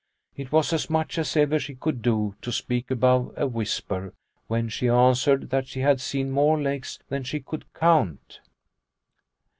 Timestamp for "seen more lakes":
6.01-6.97